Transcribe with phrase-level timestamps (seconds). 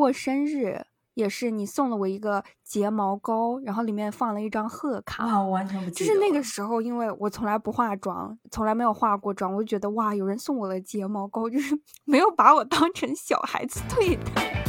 [0.00, 0.86] 过生日。
[1.14, 5.26] 也是你送了我一个睫毛膏，然后里面放了一张贺卡。
[5.26, 6.06] 哇，我完全不记得。
[6.06, 14.64] 就是那个时候，因为我从来不化妆，从来没有化过妆，我就觉得哇，有人送我了睫毛膏，就是 没有把我当成小孩子对待。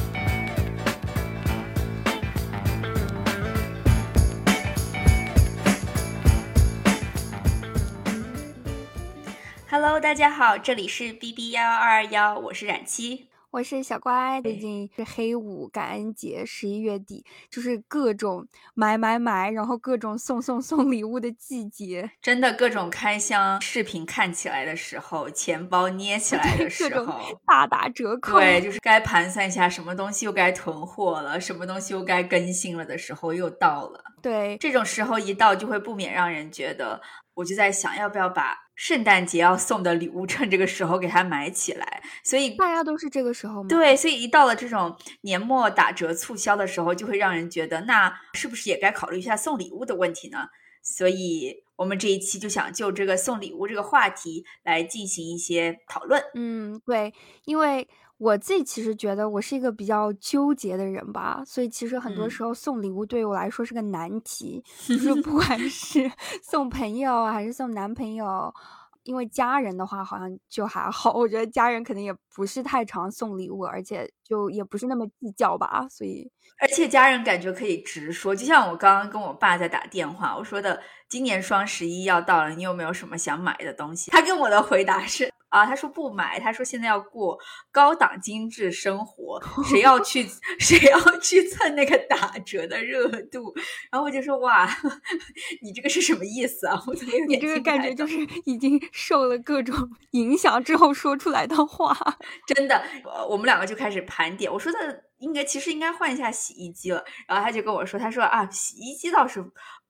[9.69, 13.30] Hello，大家好，这里是 B B 幺二二幺，我是冉七。
[13.51, 22.09] 我是小乖，最近是黑五、感恩节、十一月底，就是各种买买买，然后各种送送送礼物的季节。
[22.21, 28.39] 真的，各种开箱视频看起来的时候，钱包捏起 来的时候，大打折扣。
[28.39, 34.01] 对，就是该盘算一下什么东西又该囤货了，什么东西又该更新了的时候又到了。
[34.21, 37.01] 对，这种时候一到，就会不免让人觉得，
[37.35, 38.57] 我就在想，要不要把。
[38.73, 43.69] 圣诞节要送的礼物，趁这个时候给他买起来，所以大家都是这个时候吗？
[43.69, 50.47] 对，所以一到了这种年末打折促销的时候，就会让人觉得，那是不是也该考虑一下送礼物的问题呢？
[50.81, 56.19] 所以我们这一期就想就这个送礼物这个话题来进行一些讨论。
[56.33, 57.13] 嗯，对，
[57.45, 57.87] 因为。
[58.21, 66.11] 我自己其实觉得我是一个比较纠结的人吧，所以其实很多时候送礼物对于我来说是个难题， 就是不管是
[66.43, 68.53] 送朋友还是送男朋友，
[69.01, 84.11] 因为家人的话好像就还好，我觉得家人可能也不是太常送礼物，而且就也不是那么计较吧，所以而且家人感觉可以直说，就像我刚刚跟我爸在打电话，我说的今年双十一要到了，你有没有什么想买的东西？
[84.11, 85.30] 他跟我的回答是。
[85.51, 87.37] 啊，他说不买，他说现在要过
[87.71, 90.25] 高档精致生活，谁要去
[90.59, 93.53] 谁要去蹭那个打折的热度？
[93.91, 94.67] 然后我就说哇，
[95.61, 96.81] 你这个是什么意思啊？
[96.87, 96.95] 我
[97.27, 99.75] 你这个感觉就是已经受了各种
[100.11, 101.95] 影响之后说出来的话，
[102.47, 102.81] 真的，
[103.29, 104.51] 我们两个就开始盘点。
[104.51, 109.41] 我说的应该其实应该换一下洗衣机了，然后他就跟我说，他说啊，洗衣机倒是。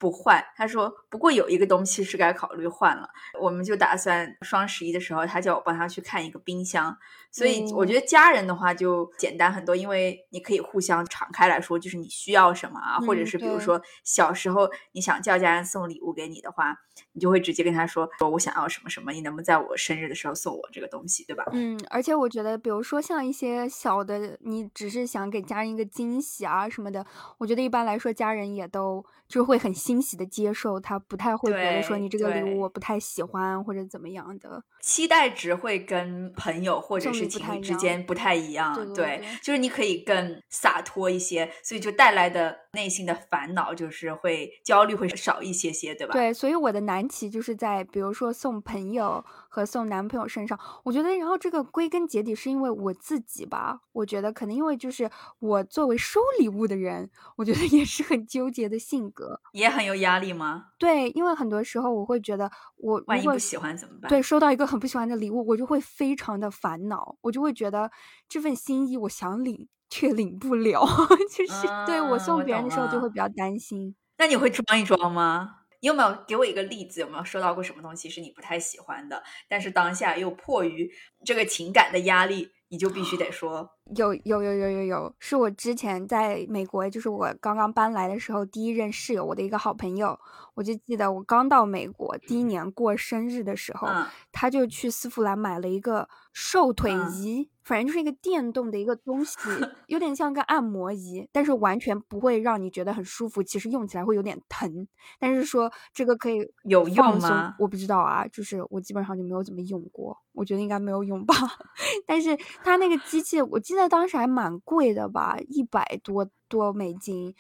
[0.01, 3.07] 不换，他说不过有一个东西是该考虑换了，
[3.39, 6.97] 我们就打算双十一的时候，他叫我帮他去看一个冰箱。
[7.31, 16.75] 所以我觉得家人的话就简单很多，因为你可以互相敞开来说，就是你需要什么啊，或者是比如说小时候你想叫家人送礼物给你的话，
[17.13, 21.45] 你就会直接跟他说说我想要什么什么，你能不能在我生日的时候送我这个东西，对吧？
[21.53, 27.05] 嗯，而且我觉得，比如说像一些小的，你只是想给家人一个惊喜啊什么的，
[27.37, 34.61] 我觉得一般来说家人也都就会很欣喜的接受，他不太会觉得说你这个礼物我不太喜欢或者怎么样的。
[34.81, 46.13] 期待值会跟朋友或者是情侣之间不太一样，对，就是你可以更洒脱一些，所以就带来的内心的烦恼就是会焦虑会少一些些，对吧？
[46.13, 60.67] 对，所以我的难题就是在比如说送朋友和送男朋友身上，我觉得，然后这个归根结底是因为我自己吧，我觉得可能因为就是我作为收礼物的人，我觉得 也是很纠结的性格，也很有压力吗？
[60.79, 64.09] 对，因为很多时候我会觉得我万一不喜欢怎么办？
[64.09, 64.61] 对，收到一个。
[64.71, 67.91] 很不喜欢的礼物，我就会非常的烦恼，我就会觉得
[68.29, 70.85] 这份心意我想领却领不了，
[71.29, 73.93] 就是对我送别人的时候就会比较担心。
[74.17, 75.60] 那你会装一装吗？
[75.81, 77.01] 你有没有给我一个例子？
[77.01, 80.89] 有没有收到过什么东西是你不太喜欢的，但是当下又迫于
[81.25, 83.69] 这个情感的压力，你就必须得说？
[83.95, 90.17] 有有有有有有，是我之前在美国，就是我刚刚搬来的时候，第一任室友，我的一个好朋友，
[90.53, 93.87] 我就记得我刚到美国第一年过生日的时候，
[94.31, 97.49] 他就去丝芙兰买了一个瘦腿仪。
[97.63, 99.37] 反正就是一个电动的一个东西，
[99.85, 103.41] 有 点像个按摩仪，但是完全不会让你觉得很舒服。
[103.43, 104.87] 其实用起来会有点疼，
[105.19, 107.55] 但是说这个可以有用吗？
[107.59, 111.35] 我不知道啊，就是我基本上就没有怎么用过，我觉得应该没有用吧。
[112.07, 117.33] 但是他那个机器，我记得当时还蛮贵的吧，一百多多美金。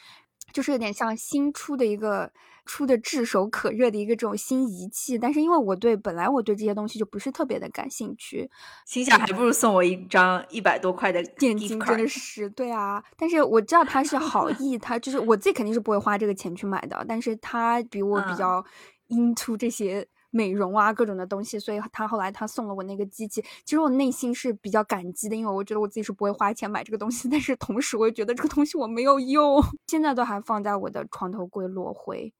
[0.51, 2.29] 就是有点像新出的一个
[2.65, 8.49] 出的炙手可热的一个这种新仪器，但是因为我对本来我对这些东西就不是特别的感兴趣，
[8.85, 13.01] 心想还不如送我一张一百多块的现金，真的是对啊。
[13.15, 18.61] 但是我知道他是好 意，他就是我自己肯定是不会花这个钱去买的，但是他比我比较
[19.07, 20.05] into 这些。
[20.31, 23.41] 美容啊，各种的东西，所以他后来他送了我那个机器。
[23.63, 32.33] 其实我内心是比较感激的，因为我觉得我自己是不会花钱买这个东西，但是同时我又觉得这个东西我没有用，现在都还放在我的床头柜落灰，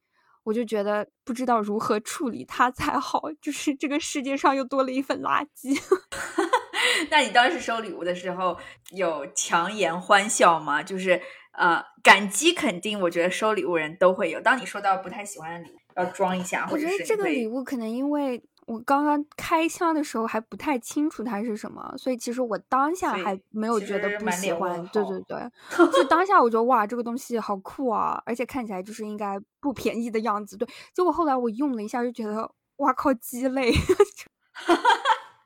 [0.43, 3.23] 我就觉得不知道如何处理它才好。
[3.41, 5.79] 就是这个世界上又多了一份垃圾。
[7.11, 8.57] 那你当时收礼物的时候
[8.91, 10.81] 有强颜欢笑吗？
[10.81, 11.21] 就是
[11.53, 14.39] 呃，感激肯定，我觉得收礼物人都会有。
[14.39, 15.80] 当你收到不太喜欢的礼物。
[15.95, 24.85] 要装一下，我觉得这个礼物可能因为我刚刚开箱的时候还不太清楚它是什么，所以其实我当下还没有觉得不喜欢。
[24.87, 25.37] 对对对，
[25.91, 30.55] 就当下我觉得 哇，这个东西好酷啊，而且看起来就是应该不便宜的样子。
[30.55, 33.71] 对，结果后来我用了一下，就觉得哇靠，鸡肋。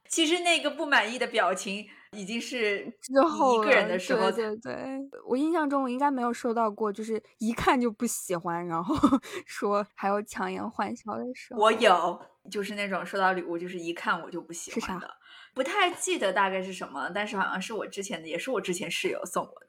[0.07, 4.31] 其实那个不满意的表情已经是之后一个人的时候。
[4.31, 8.95] 对对对，我印象中我应该没有收到过，就是一看就不喜欢，然后
[9.45, 11.61] 说还有强颜欢笑的时候。
[11.61, 12.19] 我有，
[12.49, 15.09] 就是那种收到礼物，就是一看我就不喜欢的。
[15.53, 19.67] 不太记得大概是什么，但是好像是我之前的，也是我之前室友送我的。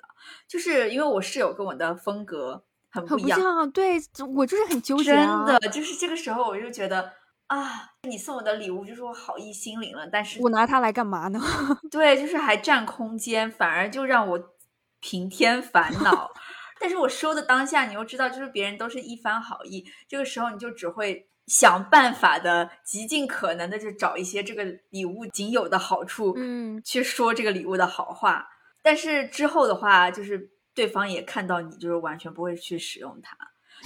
[0.48, 3.96] 就是因为我室友跟我的风格很不一样，对
[4.34, 5.14] 我就是很纠结。
[5.14, 5.16] 真
[5.46, 7.12] 的，就是这个时候我就觉得。
[7.48, 11.40] 啊，你送我的礼物就是我好意心领了，但是我拿它来干嘛呢？
[11.90, 14.56] 对，就是还占空间，反而就让我
[15.00, 16.32] 平添烦恼。
[16.80, 28.48] 但是我收的当下，你又知道，就是别人都是一番好意，这个时候你就只会想办法的，极尽可能的就找一些这个礼物仅有的好处，嗯，去说这个礼物的好话。
[28.82, 33.36] 但是之后的话，就是对方也看到你就是完全不会去使用它。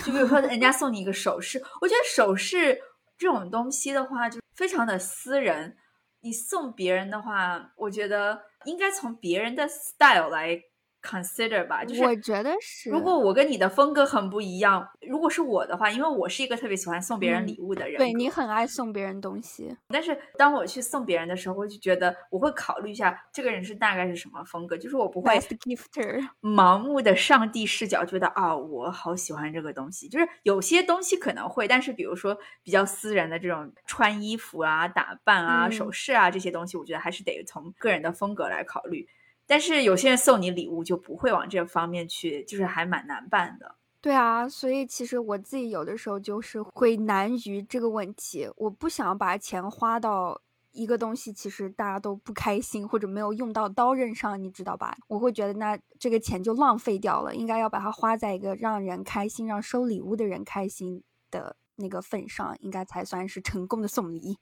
[0.05, 2.81] 就比如说，人家送你一个首饰，我觉得首饰。
[3.21, 5.77] 这种东西的话，就非常的私人。
[6.23, 10.63] 你送别人的话，我觉得应该从别人的 style 来。
[11.03, 12.91] Consider 吧，就是我觉得是。
[12.91, 19.77] 如果我跟你的风格很不一样，如果是我的话，因为我是一个特别喜欢送别人礼物的人，对你很爱送别人东西。
[19.89, 30.09] 但是当我去送别人的时候，我就觉得我会考虑一下这个人是大概是什么风格，就是我不会 gifter 盲目的上帝视角，觉得啊我好喜欢这个东西。
[30.09, 39.07] 就是有些东西可能会，但是比如说比较私人的这种穿衣服啊、打扮啊、首饰啊这些东西，我觉得还是得从个人的风格来考虑。
[39.51, 43.75] 但是有些人送你礼物就不会往这方面去，就是还蛮难办的。
[44.01, 48.49] 对啊，所以其实我自己有的时候就是会难于这个问题。
[48.55, 54.97] 我不想把钱花到一个东西，其实大家都不开心或者没有用到刀刃上，你知道吧？
[55.09, 64.39] 我会觉得那这个钱就浪费掉了，应该要把它花在一个让人开心、让收礼物的人开心的那个份上，应该才算是成功的送礼。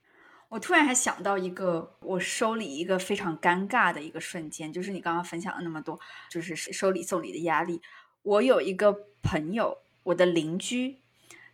[0.49, 6.01] 我突然还想到一个，我收礼一个非常尴尬的一个瞬间，就是你刚刚分享了那么多，
[6.31, 7.83] 就是收礼送礼的压力。
[8.23, 8.91] 我有一个
[9.23, 11.01] 朋友，我的邻居，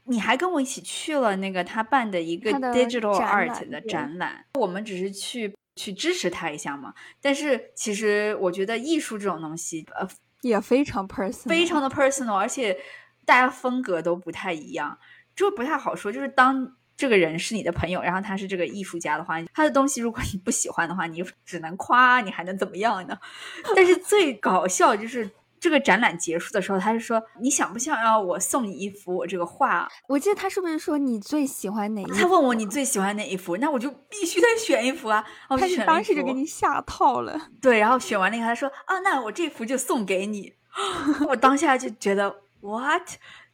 [0.04, 6.94] 你还跟我一起去了那个他办的一个 digital art 的展览，我们只是去去支持他一下嘛。
[7.20, 10.08] 但是其实我觉得艺术这种东西，呃，
[10.42, 12.78] 也非常 personal，非常的 personal，而且
[13.24, 14.96] 大家风格都不太一样，
[15.34, 16.12] 就不太好说。
[16.12, 16.76] 就是当。
[16.96, 23.18] 这个人是你的朋友，然后他是这个艺术家的话，他的东西如果你不喜欢的话，你只能夸，你还能怎么样呢？
[23.74, 29.88] 但是最搞笑就是这个展览结束的时候，他是说你想不想要我送你一幅我这个画？
[30.08, 32.14] 我记得他是不是说你最喜欢哪一幅？
[32.14, 35.24] 他问我你最喜欢哪一幅，那我就必须得选一幅啊！
[35.48, 35.56] 他
[35.86, 37.48] 当时就给你下套了。
[37.60, 40.52] 对，然后选完了以后，他说啊，那我这幅就送给你。
[41.28, 43.02] 我当下就觉得 what？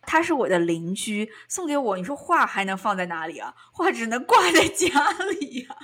[0.02, 1.96] 他是我的邻居，送给我。
[1.96, 3.54] 你说画还能放在哪里啊？
[3.72, 4.88] 画只能挂在家
[5.40, 5.76] 里呀。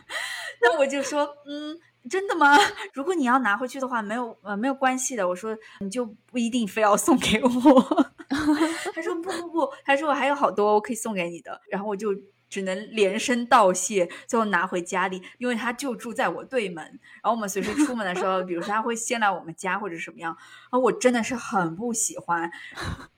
[0.62, 1.78] 那我就说，嗯，
[2.08, 2.56] 真的吗？
[2.94, 5.28] 如果你要拿回去的话，没有呃没有关系的。
[5.28, 8.12] 我说你就不一定非要送给我。
[8.94, 11.60] 他说不不不，他说我还有好多我可以送给你的。
[11.68, 12.14] 然后我就
[12.48, 16.82] 只能连声道谢，最后拿回家里，因为他就住在我对门。
[17.22, 20.34] 然后我们随时出门的时候，比如说他会先来我们家或者什么样，
[20.70, 22.50] 然后我真的是很不喜欢。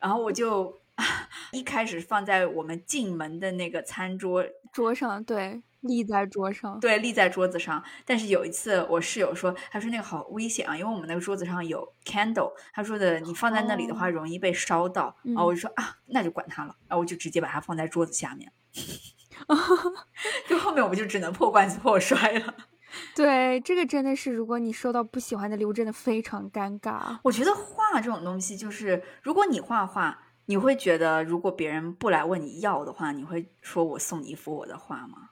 [0.00, 0.76] 然后我就。
[1.52, 7.82] 一开始放在我们进门的那个餐桌桌上，对，立在桌上，对，立在桌子上。
[8.04, 15.16] 但是有一次，我室友说，他说那个好危险啊，因为我们那个桌子上有 candle，他说的你放在那里的话容易被烧到。
[15.22, 18.52] 然后我就说啊，那就管它了，然后我就直接把它放在桌子下面。
[20.48, 22.54] 就后面我们就只能破罐子破摔了。
[23.14, 27.18] 对，这个真的是，如果你收到不喜欢的礼物，真的非常尴尬。
[27.22, 30.24] 我觉得画这种东西，就是如果你画画。
[30.48, 35.28] 你会觉得，如果别人不来问你要的话，你会说我送你一幅我的画吗？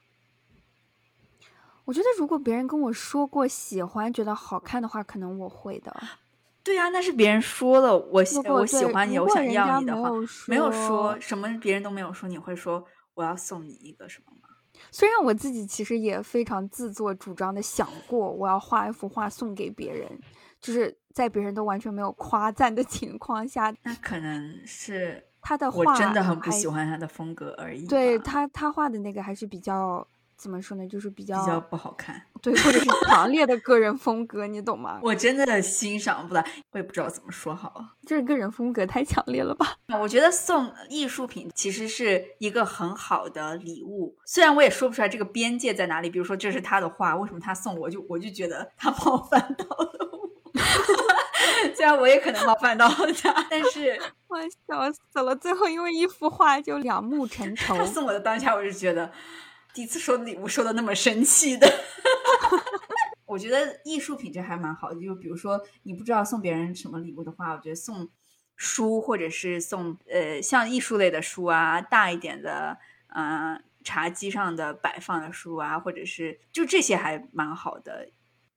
[1.86, 5.96] 我觉得，如果别人跟我说过喜欢、觉得好看的话，可能我会的。
[6.62, 10.10] 对呀，那是别人说了，我我喜欢你，我想要你的话，
[10.48, 14.48] 没有说什么，别人都没有说，你会说我要送你一个什么吗？
[14.90, 20.20] 虽然我自己其实也非常自作主张的想过，我要画一幅画送给别人，
[20.60, 27.86] 就是在别人都完全没有夸赞的 情况下，那可能是他的画真的很不喜欢他的风格而已。
[27.86, 34.98] 对他，他画的那个还是比较怎么说呢，就是比较比较不好看，对，或者是强烈的个人风格，你懂吗？
[35.04, 37.72] 我真的欣赏不来，我也不知道怎么说好，
[38.06, 39.76] 就是个人风格太强烈了吧？
[39.98, 46.10] 我觉得送艺术品其实是一个很好的礼物，虽然我也说不出来这个边界在哪里。
[46.10, 50.25] 比如说这是他的画，为什么他送我就我就觉得他冒犯到了我，
[51.74, 53.98] 虽然我也可能冒犯到了他， 但是
[54.28, 55.34] 我笑死了。
[55.36, 59.12] 最后因为一幅画就两目成仇，送我的当下我就觉得。
[59.74, 61.70] 第一次收礼物收的那么生气的，
[63.26, 64.98] 我觉得艺术品这还蛮好的。
[64.98, 68.08] 就比如说你不知道送别人什么礼物的话，我觉得送
[68.56, 72.78] 书或者是送呃像艺术类的书啊，大一点的
[73.14, 78.08] 嗯茶几上的摆放的书啊，或者是就这些还蛮好的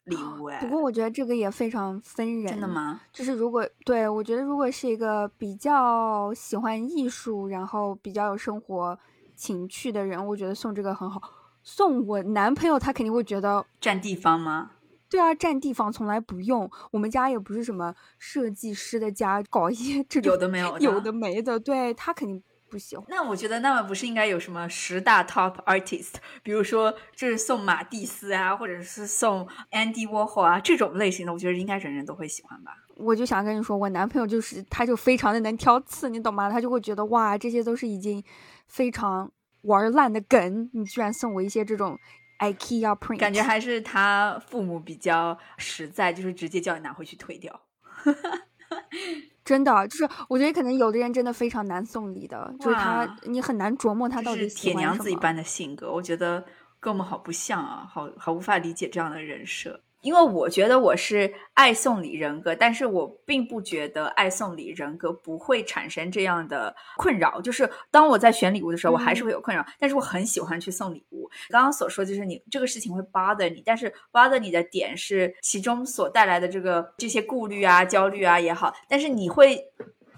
[0.09, 0.59] 礼物哎。
[0.59, 2.99] 不过我觉得这个也非常分人，真的吗？
[3.13, 8.99] 就是如果对我觉得如果是一个比较喜欢艺术，然后比较有生活。
[9.39, 11.21] 情趣的人，我觉得送这个很好。
[11.63, 14.71] 送我男朋友，他肯定会觉得占地方吗？
[15.09, 16.69] 对啊，占地方从来不用。
[16.91, 23.05] 我们家也不是什么设计师的家，搞一些这种有的没有有的没的，对他肯定不喜欢。
[23.09, 26.13] 那我觉得，那么不是应该有什么十大 top artist？
[26.43, 32.71] 比如说，就是送马蒂斯啊，或者是送 Andy Warhol 啊这种类型的，我觉得应该人人都会喜欢吧。
[32.95, 36.49] 我就想跟你说，我男朋友就是，他就非常的能挑刺，你懂吗？
[36.49, 38.23] 他就会觉得哇，这些都是已经
[38.67, 41.97] 非常玩烂的梗，你居然送我一些这种
[42.39, 47.61] IKEA print，感觉还是他父母比较实在，就是直接叫你拿回去退掉。
[49.49, 56.45] 真的，就是我觉得可能有的人真的非常难送礼的，就是他你很难琢磨他到底铁娘子一般的性格，我觉得
[56.79, 59.81] 跟我们好不像啊，好好无法理解这样的人设。
[60.01, 67.41] 因为我觉得我是爱送礼人格，但是我并不觉得爱送礼人格不会产生这样的困扰。
[67.41, 71.29] 就是当我在选礼物的时候，我还是会有困扰，但是我很喜欢去送礼物。
[71.49, 79.63] 刚刚所说就是你这个事情会 bother 你，但是 bother 你的点是其中所带来的这个这些顾虑啊、焦虑啊也好，但是你会。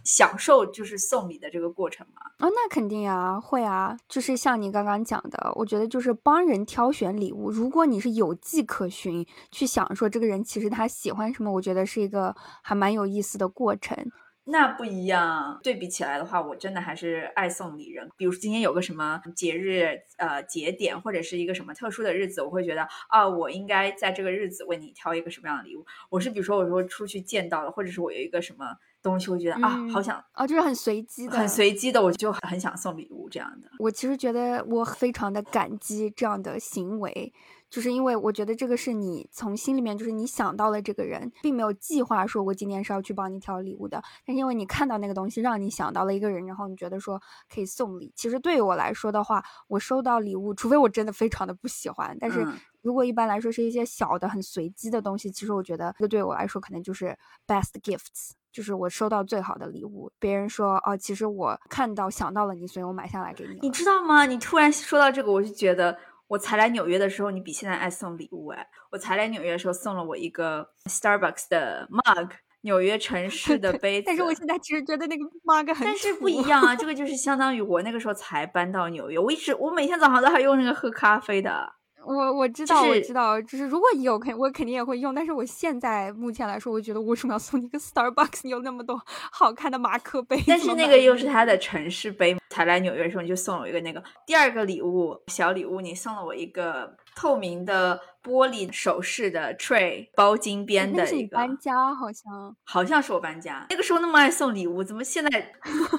[0.03, 2.21] 享受就是送礼的这个过程吗？
[2.37, 13.95] 啊，那肯定啊，会啊，就是像你刚刚讲的，我觉得就是帮人挑选礼物，如果你是有迹可循，去想说这个人其实他喜欢什么，我觉得是一个还蛮有意思的过程。
[14.43, 18.09] 那不一样，对比起来的话，我真的还是爱送礼人。
[18.17, 25.85] 比如说今天有个什么节日，呃，节点或者是一个什么特殊的日子，我会觉得啊，我应该在这个日子为你挑一个什么样的礼物。
[26.09, 28.65] 我是比如说，我说出去见到了，或者是我有一个什么。
[29.01, 33.69] 东西我觉得啊，好想啊，就是很随机的，很随机的，我就很想送礼物这样的。
[33.79, 37.33] 我其实觉得我非常的感激这样的行为，
[37.69, 47.19] 就是因为我觉得这个是你从心里面，就是你想到了这个人，并没有计划说我今天是要去帮你挑礼物的，但是因为你看到那个东西，让你想到了一个人，然后你觉得说
[47.51, 48.13] 可以送礼。
[48.15, 52.45] 其实对于我来说的话，我收到礼物，除非我真的非常的不喜欢，但是
[52.81, 57.17] 如果一般来说是一些小的、很随机的东西，其实我觉得这对我来说可能就是
[57.47, 58.33] best gifts。
[58.51, 63.59] 就是我收到最好的礼物，别人说哦，其实我看到想到了你，所以我买下来给你。
[63.61, 64.25] 你知道吗？
[64.25, 68.67] 你突然说到这个，我就觉得我才来纽约的时候，你比现在爱送礼物哎。
[68.91, 72.29] 我才来纽约的时候送了我一个 Starbucks 的 mug，
[72.61, 74.05] 纽约城 市的杯子。
[74.07, 76.75] 但是我现在其实觉得那个 mug 很，但是不一样啊。
[76.75, 81.73] 这个就是相当于我那个时候才搬到纽约，我一直我每天早上都还用那个喝咖啡的。
[82.03, 88.41] 我我知道我知道，就是如果有肯我肯定也会用，但是我现在目前来说，我觉得为什么要送你一个 Starbucks？
[88.43, 88.99] 你有那么多
[89.31, 92.35] 好看的马克杯，但是那个又是他的城市杯。
[92.49, 97.99] 才来纽约的时候，你就送了我一个那个第二个礼物小礼物，你送了我一个透明的。
[98.23, 105.31] 玻璃首饰的 tray 包金边的一个搬家好像好像是我搬家那个时候那么爱送礼物，怎么现在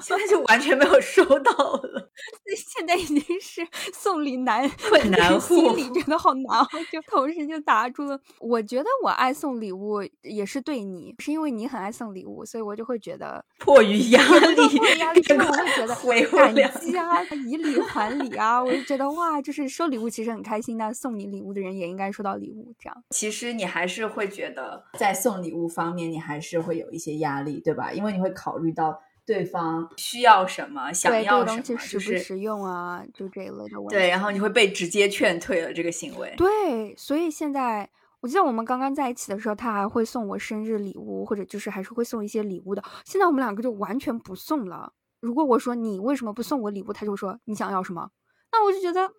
[0.01, 2.09] 现在就完全没有收到了？
[2.55, 8.17] 现在已经是送礼难困难户，心 里真的好难，就同时就打住了。
[8.39, 15.93] 我觉得我爱送礼物也是对你，是因为你很爱送礼物，所以我就会觉得 迫于压力，迫于压力，我会觉得
[16.41, 22.13] 感激啊，以礼还礼啊，我就觉得哇，就是收礼物其实很开心，那送你礼物的人也应该。
[22.13, 27.91] 收到礼物，这样其实你还是会觉得在送礼物方面，你还是会有一些压力，对吧？
[27.91, 33.95] 因为你会考虑到对方需要什么，想要什么，实不实用啊，就这一类的问题。
[33.95, 36.35] 对，然后你会被直接劝退了这个行为。
[36.37, 42.83] 对，所以现在我记得我们刚刚在一起的时候，他还会送我生日礼物，或者就是还是会送一些礼物的。
[43.05, 44.93] 现在我们两个就完全不送了。
[45.19, 48.11] 如果我说你为什么不送我礼物，他就说你想要什么？
[48.51, 49.09] 那我就觉得。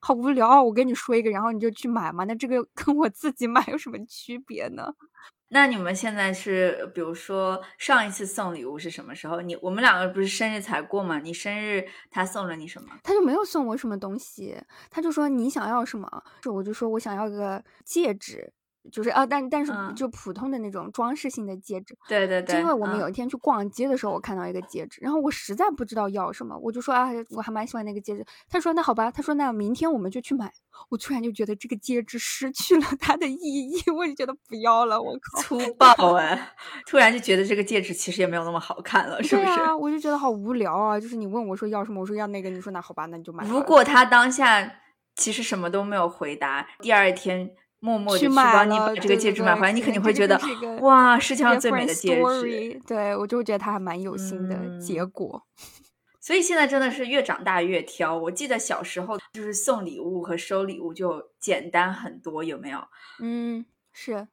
[0.00, 2.24] 好无聊，我跟你说一个，然后你就去买嘛。
[2.24, 4.94] 那这个跟我自己买有什么区别呢？
[5.52, 9.40] 那你们现在是，比如说上一次送礼物是什么时候？
[9.40, 11.18] 你我们两个不是生日才过吗？
[11.18, 12.88] 你生日他送了你什么？
[13.02, 14.56] 他就没有送我什么东西，
[14.90, 16.08] 他就说你想要什么，
[16.46, 18.52] 我就说我想要个戒指。
[18.90, 21.96] 就是啊，但但是就普通的那种装饰性的戒指。
[22.08, 22.60] 对对对。
[22.60, 28.24] 因为我们有一天去逛街的时候，我看到一个戒指，然后我实在不知道要什么，我就说啊，我还蛮喜欢那个戒指。
[28.48, 30.52] 他说那好吧，他说那明天我们就去买。
[30.88, 35.00] 我突然就觉得这个戒指失去了它的意义，我就觉得不要了。
[35.00, 36.54] 我靠，粗暴哎！
[36.86, 39.74] 突然就觉得这个戒指其实也没有那么好看了， 是不是？
[39.78, 40.98] 我就觉得好无聊啊！
[40.98, 43.44] 就是你问我说要什么，我说要那个，你说那好吧，那你就买。
[43.46, 44.80] 如果他当下
[45.16, 47.50] 其实什么都没有回答，第二天。
[47.80, 50.38] 默默的去帮你把这个戒指买回来，你肯定会觉得
[50.82, 52.80] 哇，世界上最美的戒指。
[52.86, 55.42] 对我就觉得他还蛮有心的结果。
[56.20, 58.16] 所以现在真的是越长大越挑。
[58.16, 62.86] 我记得小时候就是送礼物和收礼物就简单很多，有没有？
[63.20, 64.28] 嗯，是。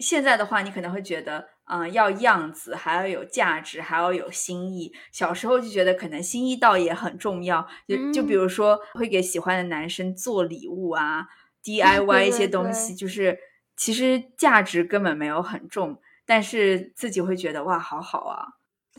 [0.00, 4.92] 现在的话，你可能会觉得，嗯，要样子，还要有价值，还要有心意。
[5.12, 11.28] 小时候就觉得可能心意倒也很重要，就就比如说会给喜欢的男生做礼物啊。
[11.64, 13.38] DIY 一些东西，就是
[13.76, 18.46] 其实价值根本没有很重，但是自己会觉得哇，好好啊，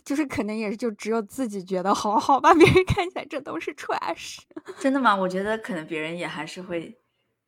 [0.04, 4.38] 就是可能也是就只有自己觉得好好吧，别人看起来这都是 trash。
[4.78, 5.14] 真的吗？
[5.14, 6.98] 我觉得可能别人也还是会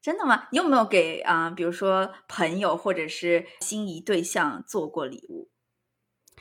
[0.01, 0.49] 真的吗？
[0.51, 5.49] 你有没有给啊，比如说朋友或者是心仪对象做过礼物？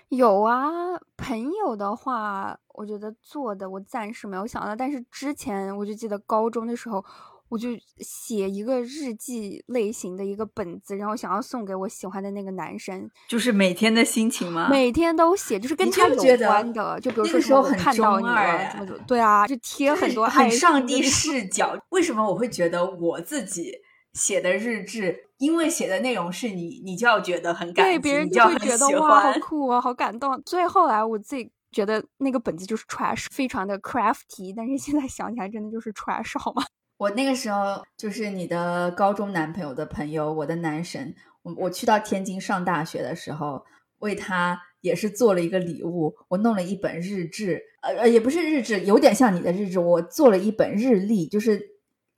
[0.09, 0.67] 有啊，
[1.15, 7.05] 朋友的话，我觉得做的我暂时没有想到，但是之前我就记得高中的时候。
[7.51, 7.67] 我就
[7.97, 14.69] 写一个日记类型的一个本子，然后想要送给我喜欢的那个男生，就是每天的心情吗？
[14.69, 21.77] 每天都写，就是跟他有关的，就比如说时候很看到你了，么对啊，就贴很多很上帝 视角。
[21.89, 23.73] 为什么我会觉得我自己
[24.13, 30.41] 写的日志，因为写的内容是你，你就要觉得很感激，别人就会觉得哇，好酷啊，好感动。
[30.45, 36.63] 所以后来我自己觉得那个本子就是 trash，非常的 crafty，但是现在想起来真的就是 trash，好吗？
[37.01, 41.15] 我那个时候就是你的高中男朋友的朋友，我的男神。
[41.41, 43.65] 我我去到天津上大学的时候，
[43.97, 46.13] 为他也是做了一个礼物。
[46.27, 49.79] 我弄了一本日志，呃呃，也不是日志，有点像你的日志。
[49.79, 51.70] 我做了一本日历，就是。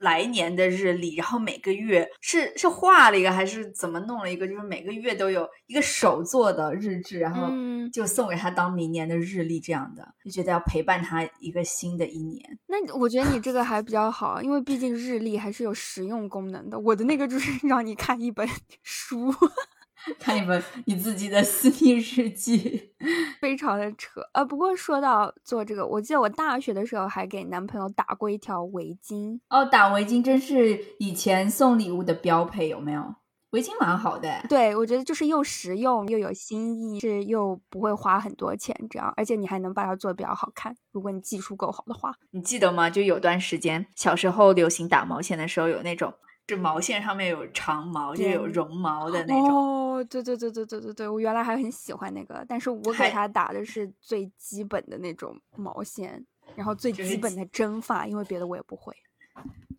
[0.04, 4.46] 来年的日历，然后每个月是是画了一个还是怎么弄了一个？
[4.46, 7.50] 就是每个月都有一个手做的日志，然后
[7.92, 12.58] 就送给他当明年的日历这样的，就觉得要陪伴他一个新的一年。
[12.66, 16.78] 那我觉得你这个还比较好，因为毕竟日历还是有实用功能的。
[16.78, 18.46] 我的那个就是 让你看一本
[18.82, 19.34] 书。
[20.18, 22.92] 看一本你自己的私密日记，
[23.40, 24.20] 非常的扯。
[24.32, 29.40] 啊，不过说到做这个，我记得我大学的时候还给男朋友打过一条围巾。
[29.50, 33.14] 哦，打围巾真是以前送礼物的标配，有没有？
[33.50, 34.44] 围巾蛮好的。
[34.48, 40.74] 对，我觉得就是又实用又有新意，是又不会花很多钱，这样，而且你还能把它做的比较好看。
[40.90, 42.90] 如果你技术够好的话，你记得吗？
[42.90, 46.12] 就有段时间小时候流行打毛线的时候，有那种。
[46.48, 49.54] 是毛线上面有长毛，就有绒毛的那种。
[49.54, 58.92] 哦，对对对对对对对，我原来还很喜欢那个，但是我给他打的是最基本的那种毛线，然后最基本的针发，因为别的我也不会。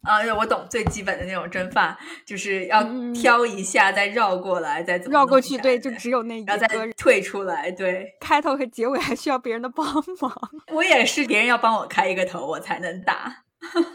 [0.01, 8.15] 啊，我懂最基本的那种针发，就是要挑一下，再绕过来，再怎么绕过去，对，就只有那一个，然后再退出来，对。
[8.19, 9.85] 开头和结尾还需要别人的帮
[10.21, 10.49] 忙。
[10.73, 13.43] 我也是，别人要帮我开一个头，我才能打。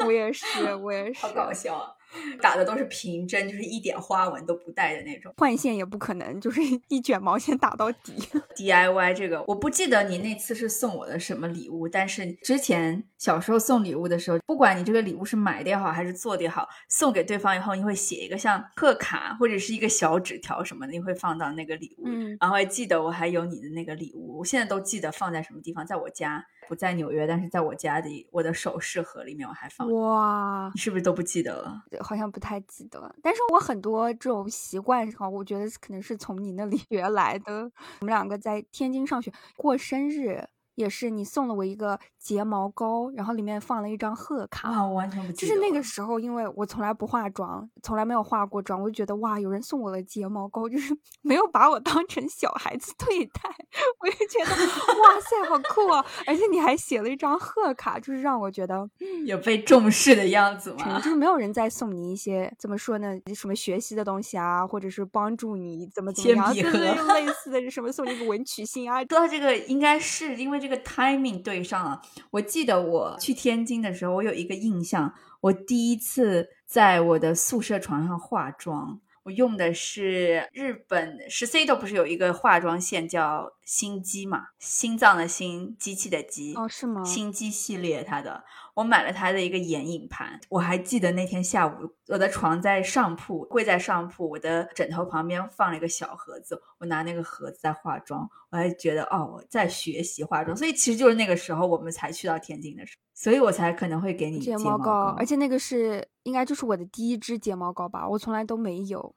[0.04, 1.20] 我也是，我也 是。
[1.26, 1.92] 好搞笑啊！
[2.40, 5.32] 打的都是平针，就是一点花纹都不带的那种。
[5.36, 8.14] 换线也不可能，就是 一卷毛线打到底。
[8.56, 22.02] DIY 这个，我不记得你那次是送我的什么礼物，但是之前小时候送礼物的时候，不管你这个礼物是买的也好，还是做的也好，送给对方以后，你会写一个像贺卡或者是一个小纸条什么的，你会放到那个礼物。
[22.06, 26.44] 嗯，然后还记得我还有你的那个礼物，我现在都记得放在什么地方，在我家。
[26.70, 29.92] 不在纽约，但是在我家里，我的首饰盒里面我还放。
[29.92, 31.82] 哇，你是不是都不记得了？
[32.00, 33.12] 好像不太记得。
[33.20, 37.64] 但是我很多这种习惯哈，我觉得可能是从你那里 学来的。
[37.98, 40.46] 我们两个在天津上学，过生日。
[40.74, 45.48] 也是你送了我一个睫毛膏，然后里面放了一张贺卡啊，我完全不记得。
[45.48, 53.40] 就是那个时候，因为我从来不化妆，从来没有化过妆，我就觉得哇，有人送我的睫毛膏，就是 没有把我当成小孩子对待，
[54.00, 56.04] 我就觉得哇塞，好酷啊！
[56.26, 58.88] 而且你还写了一张贺卡，就是让我觉得
[59.26, 60.98] 有被重视的样子吗？
[60.98, 68.98] 就是没有人再送你一些怎么说呢，什么学习的东西啊，或者是帮助你怎么怎么样，就是类似的什么送你一个文曲星啊。
[69.00, 70.69] 说到这个，应该是因为这个。
[70.70, 72.00] 这个 timing 对上了。
[72.30, 79.00] 我记得我去天津的时候，我有一个印象，我第一次在我的宿舍床上化妆。
[79.24, 87.04] 我用的是日本十 C 都不是有一个化妆线叫心机嘛，心脏的心，机器的机，哦，是吗？
[87.04, 88.42] 心机系列它的，
[88.74, 90.40] 我买了它的一个眼影盘。
[90.48, 100.56] 我还记得那天下午，我的床在上铺，跪在上铺，我的枕头旁边放了一个小盒子，我拿那个盒子在化妆，我还觉得哦，我在学习化妆。
[100.56, 106.04] 所以其实就是那个时候我们才去到天津的时候，所以我才可能会给你睫毛膏，而且那个是。
[106.24, 109.14] 应该就是我的第一支睫毛膏吧，我从来都没有。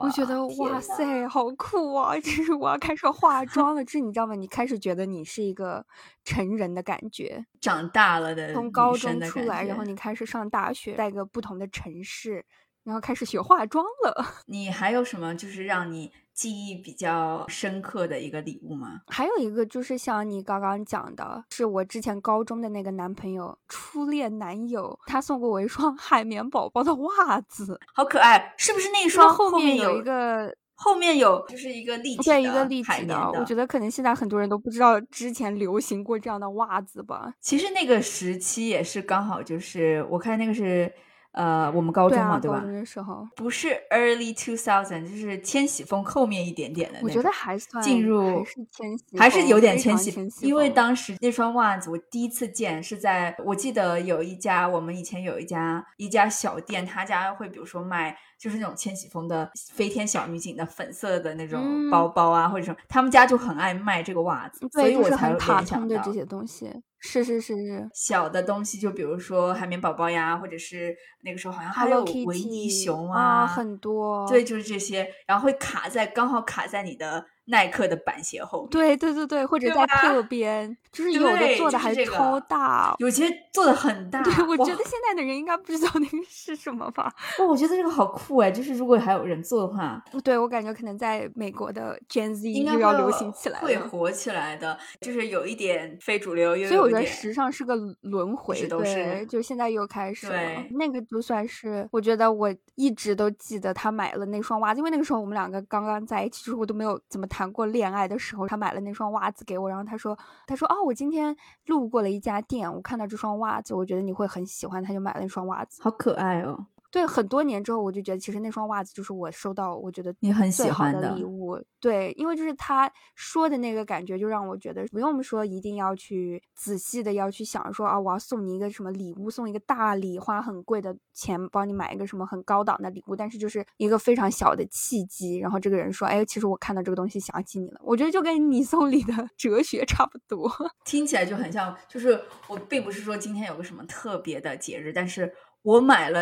[0.00, 2.14] 我觉得哇塞，好酷啊！
[2.22, 4.34] 这是我要开始化妆了，这你知道吗？
[4.34, 5.86] 你开始觉得你是一个
[6.24, 12.44] 成人的感觉，长大了的，从高中出来，然后你开始上大学，在一个不同的城市，
[12.82, 14.26] 然后开始学化妆了。
[14.46, 16.10] 你还有什么就是让你？
[16.34, 19.02] 记忆比较深刻的一个礼物吗？
[19.06, 33.16] 还有一个就是像你刚刚讲的，是我之前高中的那个男朋友，初恋男友，他送过我一双海绵宝宝的袜子，好可爱，是不是那双后面有一个后面有就是一个立体的一个立体的？
[33.38, 37.32] 我觉得可能现在很多人都不知道之前流行过这样的袜子吧。
[37.40, 40.92] 其实那个时期也是刚好就是我看那个是。
[41.36, 42.60] 呃，我们高中嘛，对吧？
[42.60, 47.00] 高中的时候不是 early two thousand，就是千禧风后面一点点的。
[47.02, 50.14] 我觉得还算进入还是千禧，还是有点千禧。
[50.42, 66.70] 因为当时那双袜子我第一次见是在我记得有一家我们以前有一家一家小店，他家会比如说卖就是那种千禧风的飞天小女警的粉色的那种包包啊，或者什么，他们家就很爱卖这个袜子，所以我才联想到这些东西。
[67.00, 77.26] 是是是是，小的东西就比如说海绵宝宝呀，或者是那个时候好像还有维尼熊啊，很多，对，就是这些，然后会卡在刚好卡在你的。
[77.46, 84.22] 耐克的板鞋后面，对对对对，或者在侧边，就是有的做的还超大，有些做的很 大。
[84.22, 87.12] 对，我觉得现在的人应该不知道那个是什么吧？
[87.38, 88.50] 哦，我觉得这个好酷哎！
[88.50, 94.78] 就是如果还有人做的话，对我感觉可能在美国的 Gen Z 应该要流行起来，会火起来的。
[95.02, 100.64] 就是有一点非主流，所以我觉得时尚是个轮回，对，就现在又开始了。
[100.70, 107.26] 那个就算是，我觉得我一直都记得他买了那双袜子，因为那个时候我们两个刚刚在一起，就是我都没有怎么。
[107.34, 110.16] 谈过恋爱的时候，他买了那双袜子给我，然后他说
[110.46, 121.60] ：“他说哦，我今天路过了一家店，我看到这双袜子，我觉得你会很喜欢，他就买了那双袜子，好可爱哦。”对，很多年之后，我就觉得其实那双袜子就是我收到我觉得你很喜欢的礼物。
[121.80, 137.80] 对，因为就是他说的那个感觉，就让我觉得不用说一定要去仔细的要去想说啊，我要送你一个什么礼物，送一个大礼，花很贵的钱帮你买一个什么很高档的礼物，但是就是一个非常小的契机，然后这个人说，哎，其实我看到这个东西想起你了。
[137.82, 140.48] 我觉得就跟你送礼的 哲学差不多，
[140.86, 141.76] 听起来就很像。
[141.88, 146.20] 就是我并不是说今天有个什么特别的节日，但是我买了。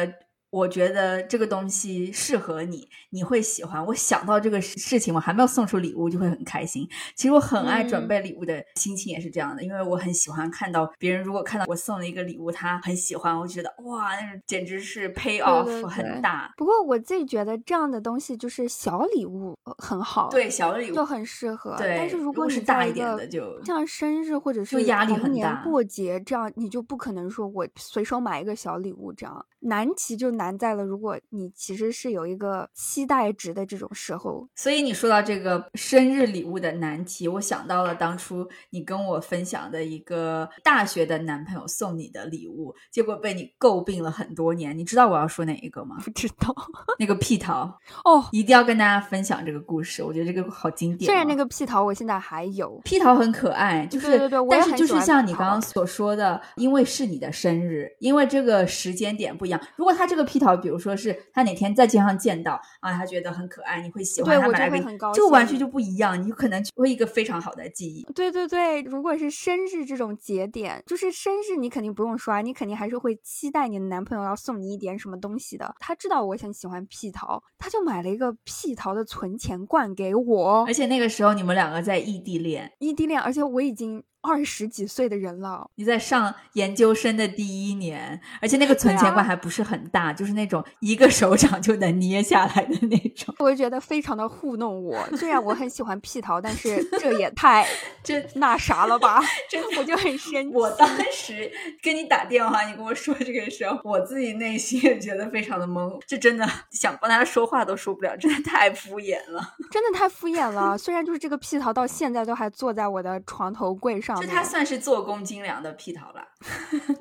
[0.52, 3.84] 我觉得这个东西适合你，你会喜欢。
[3.86, 6.86] 我想到这个事情，我还没有送出礼物，就会很开心。
[7.16, 16.52] 其实我很爱准备礼物的心情也是这样的，因为我很喜欢看到别人如果看到我送了一个礼物，他很喜欢，我觉得哇，那种简直是 pay off 很大。
[16.58, 21.74] 不过我自己觉得这样的东西就是小礼物很好，对小礼物就很适合。
[21.78, 29.46] 对，但是如果是大一点的，就像生日或者是压力很大过节这样，你就不可能说我随手买一个小礼物这样。
[29.62, 44.76] 难题就难在了，如果你其实是有一个期待值的这种时候，所以你说到这个生日礼物的难题，我想到了当初你跟我分享的一个大学的男朋友送你的礼物，结果被你诟病了很多年。
[44.76, 45.96] 你知道我要说哪一个吗？
[46.04, 46.54] 不知道，
[46.98, 51.06] 那个屁桃哦，一定要跟大家分享这个故事，我觉得这个好经典。
[51.06, 59.51] 虽然那个屁桃我现在还有，屁桃很可爱，就是对对对，但是就是像你刚刚所说的，因为是你的生日，因为这个时间点不一样。
[59.76, 64.84] 如果他这个屁桃，比如说是他哪天在街上见到啊，他觉得很可爱，你会喜欢他买来给你，
[65.14, 68.04] 这个玩具就不一样，你可能会一个非常好的记忆。
[68.12, 75.74] 对对对，如果是生日这种节点，就是生日你肯定不用刷，你肯定还是会期待你的男朋友要送你一点什么东西的。
[75.78, 84.02] 他知道我很喜欢屁桃，他就买了一个屁桃的存钱罐给我，而且那个时候你们两个在异地恋，异地恋，而且我已经。
[84.22, 93.34] 二十几岁的人了，你在上研究生的第一年，而且那个存钱罐还不是很大，就是那种一个手掌就能捏下来的那种。
[93.40, 97.66] 我就觉得非常的糊弄我，虽然我很喜欢屁桃，但是 这也太
[98.04, 99.20] 这那啥了吧？
[99.50, 100.54] 真我就很生气。
[100.54, 101.50] 我当时
[101.82, 110.78] 跟你打电话，你跟我说这个时候，我自己内心也觉得非常的懵，这真的想帮他说话都说不了，真的太敷衍了，真的太敷衍了。
[110.78, 114.11] 虽然就是这个屁桃到现在都还坐在我的床头柜上。
[114.20, 116.26] 就它算是做工精良的屁桃了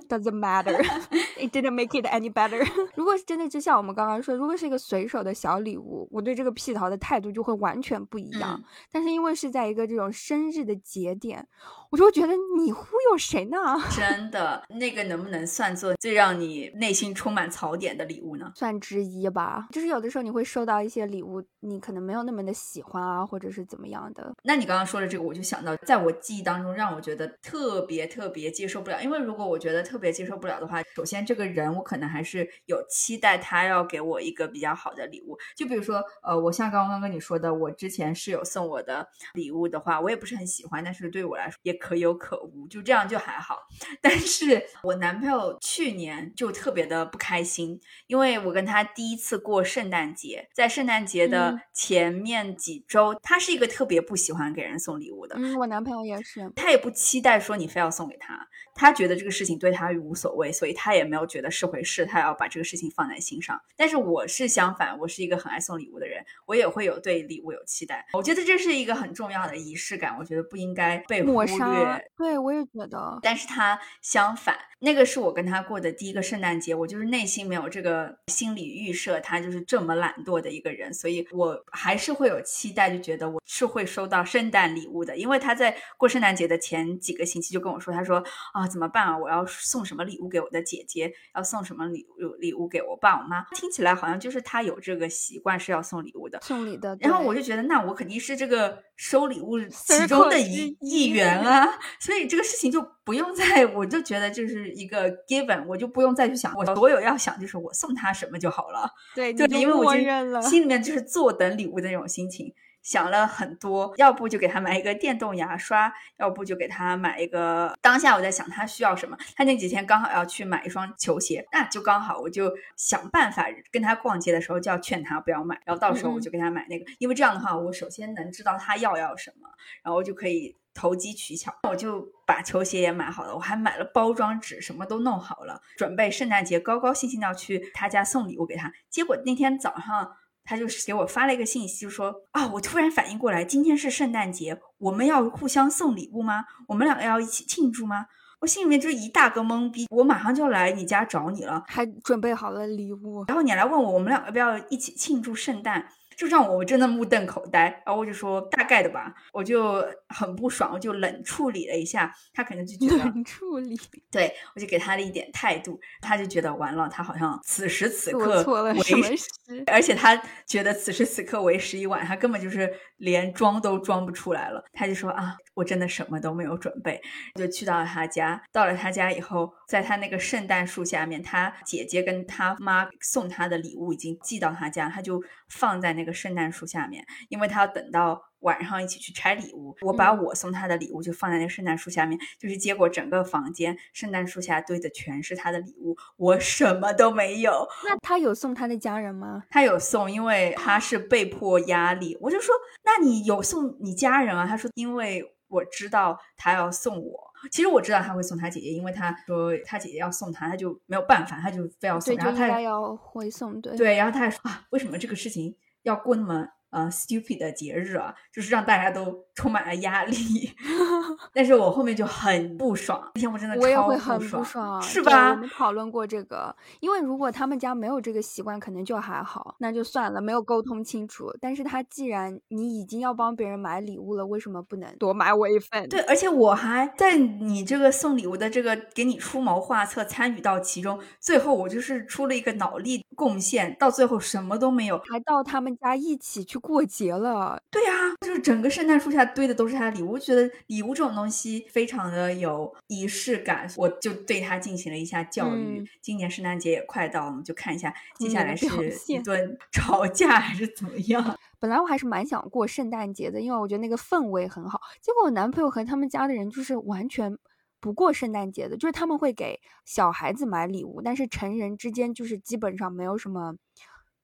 [0.07, 0.77] ，Doesn't matter，
[1.41, 2.63] It didn't make it any better
[2.95, 8.57] 如果是真的，就像我们刚刚说，如果是一个随手的小礼物，我对这个屁桃的态度就会完全不一样。
[8.59, 11.47] 嗯但是因为是在一个这种生日的节点，
[11.89, 13.57] 我就会觉得你忽悠谁呢？
[13.95, 18.51] 真的，那个能不能算作最让你内心充满槽点的礼物呢？
[18.55, 19.67] 算之一吧。
[19.71, 24.31] 就是有的时候你会收到一些礼物，你可能没有那么的喜欢啊，或者是怎么样的。
[24.43, 29.01] 那你刚刚说的这个，我就想到，在我记忆当中，让我觉得特别特别接受不了。
[29.01, 35.37] 因为如果我觉得特别接受不了的话，首先这个人我可能还是有期待他要给我一个比较好的礼物。
[35.55, 43.59] 就比如说，呃，我像刚刚跟你说的，我之前室友送我的礼物的话，我也不是很喜欢，但是对我来说也可有可无，就这样就还好。
[44.01, 56.51] 但是我男朋友去年就特别的不开心，因为我跟他第一次过圣诞节，在圣诞节的嗯前面几周，他是一个特别不喜欢给人送礼物的，嗯，我男朋友也是。
[56.57, 58.37] 他也不期待说你非要送给他，
[58.75, 63.59] 他觉得这个事情对他无所谓，所以他也没有觉得是回事，他要把这个事情放在心上。
[63.75, 68.05] 但是我是相反，我是一个很爱送礼物的人，我也会有对礼物有期待。
[68.13, 73.19] 我觉得这是一个很重要的仪式感，我觉得不应该被忽抹杀略。，对我也觉得。
[73.21, 85.17] 但是他相反，那个是我跟他过的第一个圣诞节，我就是内心没有这个心理预设，他就是这么懒惰的一个人，所以我还是会有期待，就觉得我是会收到圣诞礼物的。
[85.17, 96.39] 因为他在过圣诞节的前几个星期就跟我说，他说啊怎么办啊，我要送什么礼物给我的姐姐，要送什么礼物礼物给我爸我妈，听起来好像就是他有这个习惯是要送礼物的。
[96.41, 101.67] 送礼的，然后我就觉得，那我肯定是这个收礼物其中的一一一员啊，
[101.99, 110.01] 所以这个事情就不用再，我就觉得就是一个 given，我就不用再去想，我所有要想就是我送他什么就好了，对，对，因为我就。
[110.41, 112.53] 心里面就是坐等礼物的那种心情。
[112.81, 117.75] 想了很多，要不就给他买一个电动牙刷，要不就给他买一个。
[117.81, 129.47] 当下我在想他需要什么，他那几天刚好要去买一双球鞋，那就刚好我就想办法跟他逛街的时候就要劝他不要买，然后到时候我就给他买那个，因为这样的话，我首先能知道他要要什么，
[129.83, 138.73] 然后就可以投机取巧，我就把球鞋也买好了，我还买了包装纸，什么都弄好了，准备圣诞节高高兴兴的要去他家送礼物给他。
[138.89, 140.17] 结果那天早上。
[140.51, 146.43] 他就是给我发了一个信息，就说啊，我突然反应过来，今天是圣诞节，我们要互相送礼物吗？
[146.67, 148.05] 我们两个要一起庆祝吗？
[148.41, 155.87] 我心里面就一大个懵逼，我马上就来你家找你了，还准备好了礼物，然后你来问我，我们两个要不要一起庆祝圣诞？
[156.15, 163.79] 就让我真的目瞪口呆，然后我就说大概的吧，我就很不爽，我就冷处理了一下，他可能就觉得冷处理，
[164.11, 169.25] 对我就给他了一点态度，他就觉得完了，他好像此时此做刻错了为什么事？
[169.67, 174.63] 而且他觉得此时此刻为时已晚，他根本就是连装都装不出来了。
[174.73, 177.01] 他就说啊，我真的什么都没有准备，
[177.35, 178.41] 就去到了他家。
[178.51, 188.21] 到了他家以后，在他那个圣诞树下面，他姐姐跟他妈送他的礼物已经寄到他家，他就放在那个圣诞树下面，因为他要等到。
[188.41, 197.67] 晚上一起去拆礼物，我把嗯我送他的礼物就放在那圣诞树下面，就是结果整个房间圣诞树下堆的全是他的礼物，我什么都没有。
[197.85, 199.43] 那他有送他的家人吗？
[199.49, 202.17] 他有送，因为他是被迫压力。
[202.21, 204.45] 我就说，那你有送你家人啊？
[204.45, 207.31] 他说，因为我知道他要送我。
[207.51, 212.15] 其实我知道他会送他姐姐，因为他说他姐姐要送他，他就没有办法，他就非要送。
[212.15, 213.75] 对，然后他也该要回送，对。
[213.75, 218.13] 对，然后他还说啊，为什么这个事情要过那么呃 stupid 的节日啊？
[218.33, 220.51] 就是让大家都充满了压力。
[221.33, 225.35] 但是我后面就很不爽，那天我真的我也超会很不，爽，是吧我？
[225.35, 231.31] 们讨论过这个，因为如果他们家没有这个习惯，可能就还好，那就算了，没有沟通清楚。
[231.39, 235.87] 但是他既然你已经要帮别人买礼物了，为什么不能多买我一份？
[235.89, 244.97] 对，而且我还在你这个送礼物的这个给你出谋划策，参与到其中，最后我就是出了一个脑力贡献，到最后什么都没有。
[245.09, 255.79] 还到他们家一起去过节了，对呀、就是整个圣诞树下堆的都是他的礼物，我觉得礼物这种东西非常的有仪式感，我就对他进行了一下教育。
[255.79, 261.37] 嗯今年圣诞节也快到了，我们就看一下接下来是表一顿 吵架还是怎么样。
[261.59, 264.79] 本来我还是蛮想过圣诞节的，因为我觉得那个氛围很好。
[265.01, 267.37] 结果我男朋友和他们家的人就是完全
[267.79, 273.55] 不过圣诞节的，就是他们会给小孩子买礼物，但是成人之间就是基本上没有什么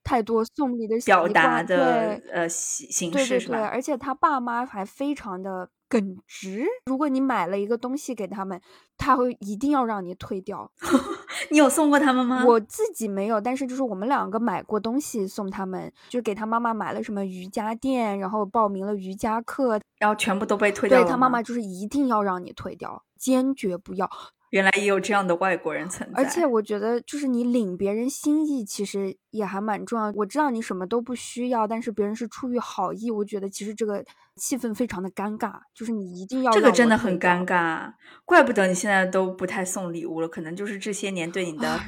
[0.08, 3.56] 太多送礼的表达的呃形形对对对？
[3.58, 6.66] 而且他爸妈还非常的耿直。
[6.86, 8.62] 如果你买了一个东西给他们，
[8.98, 10.72] 他会一定要让你退掉。
[11.52, 12.46] 你有送过他们吗？
[12.46, 19.78] 我自己没有，但是就是我们两个买过东西送他们，就给他妈妈买了什么瑜伽垫，然后报名了瑜伽课。
[20.00, 21.04] 然后全部都被退掉了。
[21.04, 24.10] 对他妈妈就是一定要让你退掉，坚决不要。
[24.52, 26.24] 原来也有这样的外国人存在。
[26.24, 30.12] 而且我觉得，就是你领别人心意，其实也还蛮重要。
[30.16, 34.04] 我知道你什么都不需要，但是别人是出于好意，我觉得其实这个
[34.36, 37.92] 气氛非常的尴尬，就是你一定要这个真的很尴尬，
[38.26, 41.80] 怪不得你现在都不太送礼物了，可能就是这些年对你的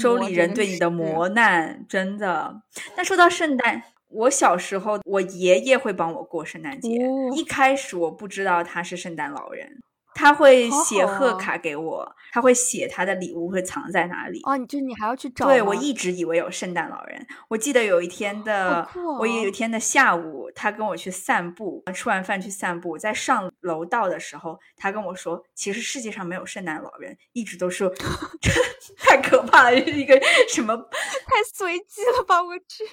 [0.00, 2.62] 收礼人对你的磨难，真的。
[2.96, 3.82] 但说到圣诞。
[4.12, 6.88] 我小时候，我爷爷会帮我过圣诞节。
[7.32, 9.80] 一开始我不知道他是圣诞老人，
[10.20, 14.42] 他会写贺卡给我，他会写他的礼物会藏在哪里。
[14.44, 15.46] 哦，你就你还要去找？
[15.46, 17.26] 对，我一直以为有圣诞老人。
[17.48, 18.86] 我记得有一天的，
[19.18, 27.90] 我有一天的下午，他跟我去散步，吃完饭去散步，在上楼道的时候，他跟我说，其实世界上没有圣诞老人，一直都是
[29.00, 32.42] 太可怕了，一个什么太随机了吧？
[32.42, 32.84] 我去。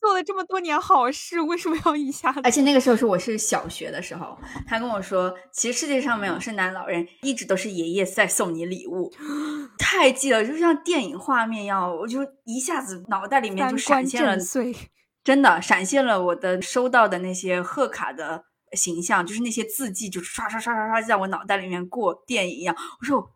[0.00, 2.40] 做了这么多年好事，为什么要一下子？
[2.42, 4.36] 而且那个时候是我是小学的时候，
[4.66, 9.12] 他跟我说，其实世界上没有圣诞老人，一直都是爷爷在送你礼物。
[9.78, 14.36] 太记了，就像电影画面一样，我就一下子脑袋里面就闪现了，
[15.22, 22.74] 真的闪现了我的收到的那些贺卡的形象，就是那些字迹，就刷刷刷刷刷在我脑袋里面过电影一样。
[23.00, 23.30] 我说。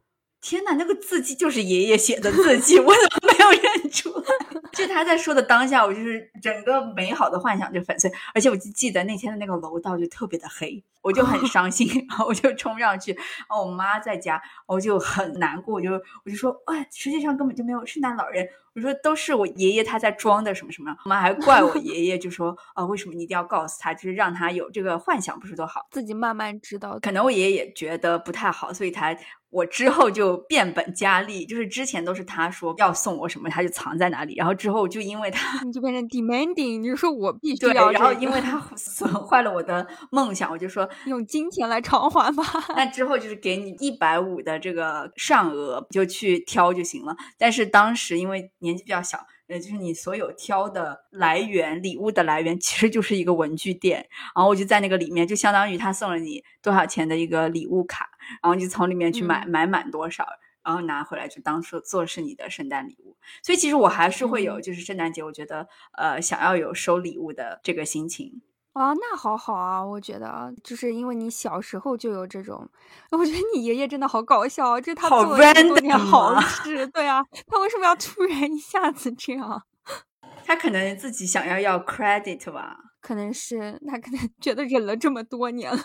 [0.44, 4.24] 天呐，那个字迹就是爷爷写的字迹， 我怎么没有认出来？
[4.74, 18.46] 就他在说的当下，我就是整个美好的幻想就粉碎，而且我就记得那天的那个楼道就特别的黑，我就很伤心，然后我就冲上去，然后我妈在家，我就很难过，我就我就说，哎，实际上根本就没有圣诞老人。
[18.74, 25.87] 我说都是我爷爷他在装的什么什么，我妈还怪我爷爷，就说啊，为什么你一定要告诉他，就是让他有这个幻想，不是多好？
[25.92, 26.98] 自己慢慢知道。
[27.00, 29.16] 可能我爷爷也觉得不太好，所以他
[29.55, 42.43] 我之后就变本加厉，就是之前都是他说要送我什么，他就藏在哪里，然后之后就因为他你就变成 demanding，你就说我必 须对，然后因为他 损坏了我的梦想，我就说用金钱来偿还吧。
[42.77, 47.17] 那之后就是给你一百五的这个上额，就去挑就行了。
[47.38, 48.51] 但是当时因为。
[48.59, 58.09] 年纪比较小，呃，就是你所有挑的来源，礼物的来源其实就是一个文具店，然后我就在那个里面，就相当于他送了你多少钱的一个礼物卡，
[58.42, 60.26] 然后就从里面去买，买满多少，
[60.62, 63.16] 然后拿回来就当做做是你的圣诞礼物。
[63.42, 68.42] 所以其实我还是会有，就是圣诞节，我觉得呃，想要有收礼物的这个心情。
[68.72, 72.68] 啊，那好好啊，我觉得就是因为你小时候就有这种，
[73.12, 79.62] 我觉得你爷爷真的好搞笑，这他做了多年好事，对啊，他为什么要突然一下子这样？
[80.44, 85.85] 他可能自己想要要 credit 吧，可能是他可能 觉得忍了这么多年了。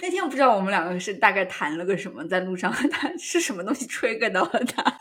[0.00, 4.96] 那天我不知道我们两个是大概谈了个什么，在路上 他是什么东西 trigger 到了他。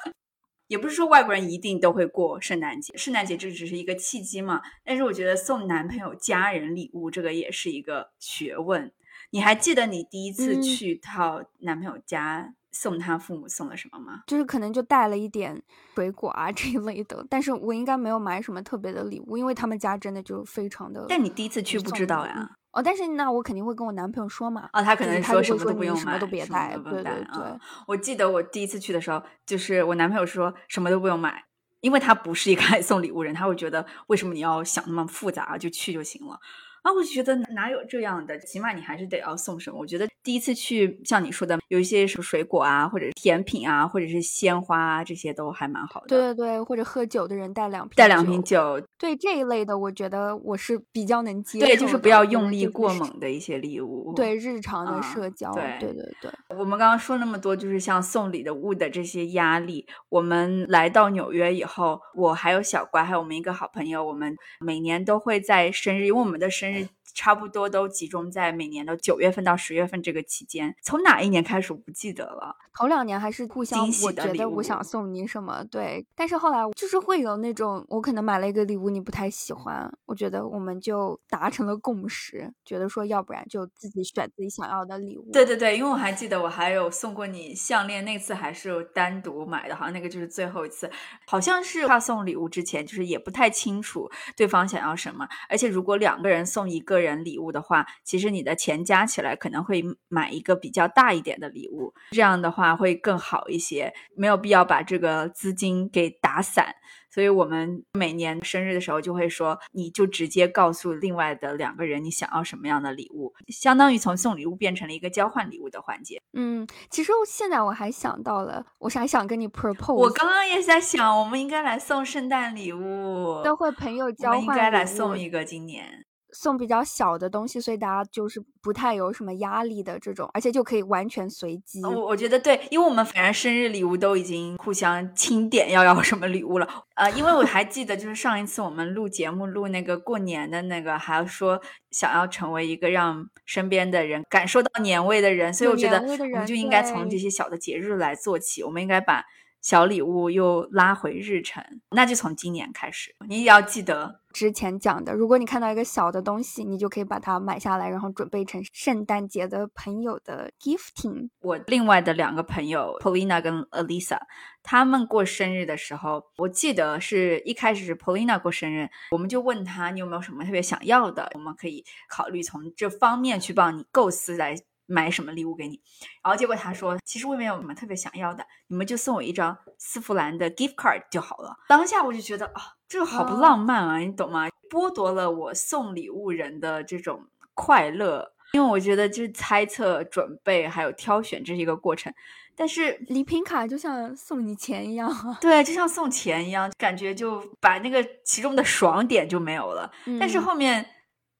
[0.67, 4.61] 也不是说外国人一定都会过圣诞节，圣诞节这只是一个契机嘛。
[4.83, 8.91] 但是我觉得送男朋友家人礼物这个也是一个学问。
[9.29, 14.23] 你还记得你第一次去到男朋友家送他父母送了什么吗？
[14.27, 15.63] 就是可能就带了一点
[15.95, 21.05] 水果啊这一类的，但是我应该没有买什么特别的礼物，因为他们家真的就非常的。
[21.07, 22.57] 但你第一次去不知道呀。
[22.71, 24.69] 哦，但是那我肯定会跟我男朋友说嘛。
[24.73, 26.77] 哦，他可能说什么都不用买，什么都别带。
[26.83, 27.59] 对对对。
[27.87, 31.45] 我记得我第一次去的时候，就是我男朋友说什么都不用买，
[31.79, 36.37] 因为他不是一个爱送礼物人，他会觉得为什么你要想那么复杂，就去就行了。
[36.85, 39.79] 啊，我就觉得哪有这样的，起码你还是得要送什么。
[39.79, 46.07] 我觉得第一次去，像你说的，有一些什么水果啊，或者甜品啊，或者是鲜花啊，这些都还蛮好的。
[46.09, 48.79] 对对对，或者喝酒的人带两瓶，带两瓶酒。
[48.99, 51.65] 对这一类的，我觉得我是比较能接受。
[51.65, 54.13] 对，就是不要用力过猛的一些礼物。
[54.15, 55.51] 对日常的社交。
[55.53, 56.31] 对对对对。
[56.55, 59.87] 我们刚刚说那么多，就是像送礼的物的这些压力。
[60.09, 66.74] 我们来到纽约以后，我还有小乖，还有我们一个好朋友，我们每年都会在生日，因为我们的生日。
[67.15, 70.75] 差不多都集中在每年的九月份到十月份这个期间。
[70.83, 72.55] 从哪一年开始我不记得了。
[72.77, 76.05] 头两年还是互相，我觉得我想送你什么，对。
[76.13, 85.31] 但是后来就是会有那种，我可能买了一个礼物你不太喜欢，我觉得我们就达成了共识，觉得说要不然就自己选自己想要的礼物。
[85.31, 90.91] 对对对，因为我还记得我还有送过你项链，那次还是单独买的，好像那个就是最后一次。
[91.25, 102.65] 好像是要送礼物之前，就是也不太清楚对方想要什么，而且如果两个人送一个人礼物的话，其实你的钱加起来可能会买一个比较大一点的礼物，这样的话。
[102.75, 106.75] 会更好一些，没有必要把这个资金给打散，
[107.09, 116.21] 所以我们每年生日的时候就会说，你就直接告诉另外的两个人你想要什么样的礼物，相当于从送礼物变成了一个交换礼物的环节。
[116.33, 119.93] 嗯，其实现在我还想到了，我还想跟你 propose。
[119.93, 126.04] 我刚刚也在想，我们应该来送圣诞礼物，都会朋友交换，应该来送一个今年。
[126.35, 131.81] 送比较小的东西，所以大家就是不太有什么压力的这种，而且就可以完全随机。
[131.83, 136.67] 我我觉得对，因为我们反正生日礼物都已经互相清点要要什么礼物了。
[136.95, 141.61] 呃，因为我还记得，就是上一次我们录节目录那个过年的那个，还要说
[141.91, 149.23] 想要成为一个让身边的人感受到年味的人，所以我觉得我们就应该从这些小的节日来做起，我们应该把。
[149.65, 155.11] 小礼物又拉回日程，那就从今年开始，你也要记得之前讲的。
[155.11, 161.29] 如果你看到一个小的东西，你就可以把它买下来，然后准备成圣诞节的朋友的 gifting。
[161.41, 164.19] 我另外的两个朋友 Polina 跟 Alisa，
[164.61, 174.55] 他们过生日的时候，我记得是一开始是 Polina 过生日，我们就问他你有没有什么特别想要的，我们可以考虑从这方面去帮你构思来。
[174.87, 175.81] 买什么礼物给你？
[176.23, 181.55] 然后结果他说，其实我也没有什么特别想要的，你们就送我一张丝芙兰的 gift card 就好了。
[181.67, 184.47] 当下我就觉得啊，这个好不浪漫啊，你懂吗？
[184.69, 192.13] 剥夺了我送礼物人的这种快乐，因为我觉得就是猜测、准备还有挑选这是一个过程。
[192.55, 199.91] 但是礼品卡就像送你钱一样，对，就像送钱一样，感觉就把那个其中的爽点就没有了。
[200.19, 200.85] 但是后面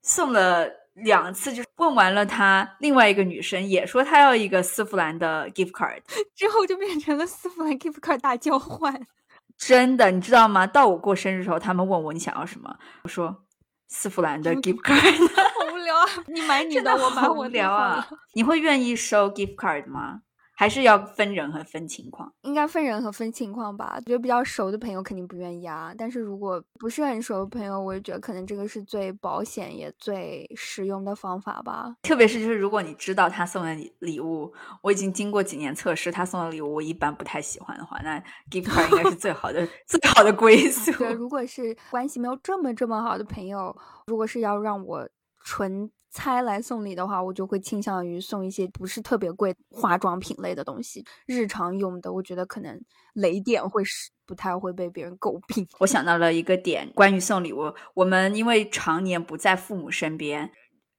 [0.02, 0.85] 送了。
[0.96, 6.02] 两次就是问完了，他另外一个女生也说她要一个丝芙兰的 gift card，
[6.36, 9.06] 之后就变成了丝芙兰 gift card 大交换。
[9.58, 10.66] 真的，你知道吗？
[10.68, 13.44] 到我过生日的时候，他们问我你想要什么，我说
[13.88, 14.96] 丝芙兰的 gift card。
[14.98, 16.06] 好无聊啊！
[16.28, 18.06] 你买你的， 我买我的啊！
[18.34, 20.22] 你会愿意收 gift card 吗？
[20.56, 24.00] 还是要分人和分情况，应该分人和分情况吧。
[24.06, 31.96] 觉得比较熟的朋友肯定不愿意啊，但是如果不是很熟的朋友，我就觉得可能这个是最保险也最实用的方法吧。
[32.04, 38.18] 特别是就是如果你知道他送的礼礼物，我已经经过几年测试，他送的礼物我一般不太喜欢的话，那
[38.50, 40.92] gift card 应该是最好的 最好的归宿。
[40.94, 43.76] 对，如果是关系没有这么这么好的朋友，
[44.08, 45.10] 如果是要让我
[45.44, 45.92] 纯。
[46.16, 52.82] 猜来送礼的话，我就会倾向于送一些不是特别贵化妆品类的东西，日常用的，我觉得可能
[53.16, 55.68] 雷点会是不太会被别人诟病。
[55.78, 60.50] 我想到了一个点，关于送礼物，我们因为常年不在父母身边，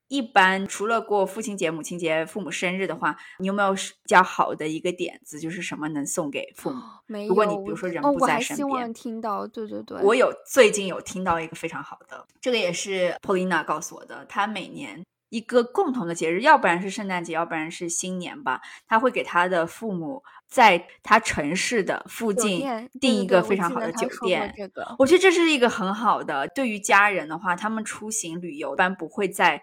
[0.07, 6.81] 一般除了过父亲节、母亲节、父母生日的话，你有没有比较好的一个点子，就是什么能送给父母？
[7.05, 7.29] 没有。
[7.29, 15.03] 如果你比如说人不在身边，我还希望听到，对对对，我有最近有听到一个非常好的，这个也是 Polina 告诉我的，他每年。
[15.29, 18.61] 一个共同的节日，要不然是圣诞节，要不然是新年吧。
[18.87, 22.65] 他会给他的父母在他城市的附近
[23.01, 24.53] 订一个非常好的酒店。
[24.55, 26.47] 这个，我觉得这是一个很好的。
[26.55, 29.61] 对于家人的话，他们出行旅游一般不会在。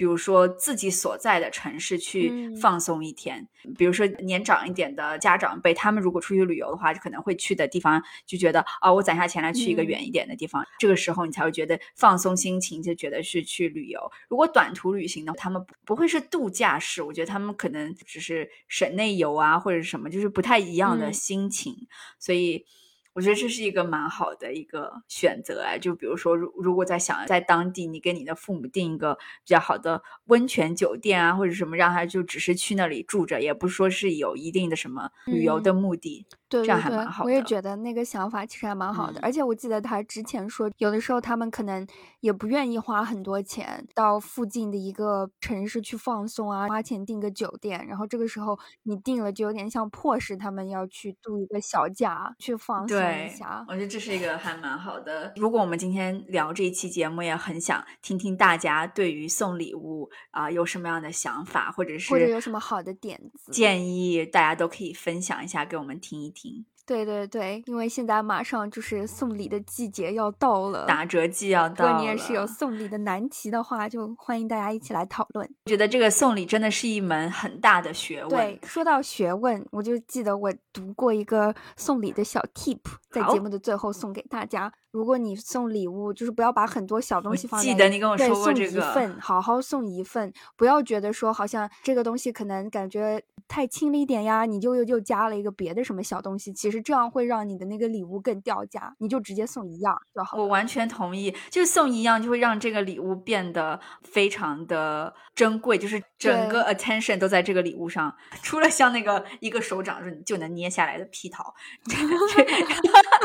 [0.00, 3.46] 比如说自己所在的城市去放松一天，
[3.76, 14.00] 比如说年长一点的家长辈，他们如果出去旅游的话，就可能会去的地方就觉得啊，我攒下钱来去一个远一点的地方，这个时候你才会觉得放松心情，就觉得是去旅游。
[14.30, 21.76] 如果短途旅行的，他们不会是度假式，我觉得他们可能只是省内游啊，或者什么，就是不太一样的心情，
[22.18, 22.64] 所以。
[23.12, 36.26] 我觉得这是一个蛮好的一个选择哎，就比如说，如如果在想在当地，你给你的父母订一个比较好的温泉酒店啊，或者什么，让他就只是去那里住着，也不是说是有一定的什么旅游的目的。
[36.48, 37.30] 对，这样还蛮好的。
[37.30, 41.86] 我也觉得那个想法其实还蛮好的，而且我记得他之前说，有的时候他们可能
[42.20, 53.64] 也不愿意花很多钱到附近的一个城市去放松啊，花钱订个酒店，然后这个时候你订了，就有点像迫使他们要去度一个小假去放松一下。
[53.68, 55.32] 我觉得这是一个还蛮好的。
[55.36, 66.64] 如果我们今天聊这一期节目，也很想听听大家对于送礼物啊有什么样的想法，或者是或者有什么好的点子建议，大家都可以分享一下给我们听一听。
[66.90, 71.92] 对对对，因为现在马上就是送礼的季节要到了，打折季要到了。
[71.92, 75.48] 如果你也是有送礼的难题的话，就欢迎大家一起来讨论。
[75.66, 78.30] 觉得这个送礼真的是一门很大的学问。
[78.30, 84.72] 对，说到学问，我就记得我读过一个送礼的小 tip，在节目的最后送给大家。
[84.90, 100.36] 如果你送礼物，就是不要把很多小东西放在，记得你跟我说过这个，送一份，好好送一份，不要觉得说好像这个东西可能感觉太轻了一点呀，你就又又加了一个别的什么小东西，其实这样会让你的那个礼物更掉价，你就直接送一样就好。
[100.36, 108.12] 我完全同意，就送一样就会让这个礼物变得非常的珍贵，就是整个 attention 都在这个礼物上，
[108.42, 111.54] 除了像那个一个手掌就就能捏下来的皮桃，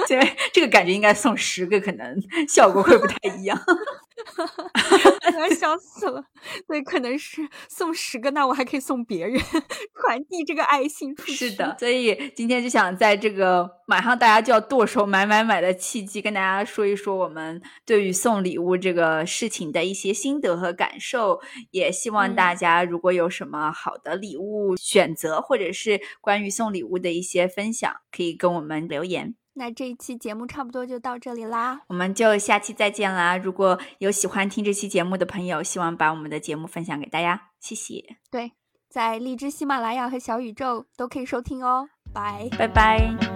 [0.07, 1.55] 这个 这个感觉应该送十。
[1.55, 3.57] 十个，可能效果会不太一样。
[5.35, 6.23] 我要笑死了。
[6.67, 9.39] 对，可能是送十个，那我还可以送别人，
[10.01, 11.33] 传递这个爱心出去。
[11.33, 21.41] 是的，所以今天就想在这个马上大家就要剁手买买买的契机，跟大家说一说我们对于送礼物这个事情的一些心得和感受。
[21.71, 29.35] 也希望大家如果有什么好的礼物选择，或者是关于送礼物的一些分享，可以跟我们留言。
[29.57, 33.37] 那这一期节目差不多就到这里啦，我们就下期再见啦！
[33.37, 38.17] 如果有喜欢听这期节目的朋友，希望把我们的节目分享给大家，谢谢。
[38.29, 38.51] 对，
[38.89, 43.34] 在荔枝、喜马拉雅和小宇宙都可以收听哦，拜拜拜。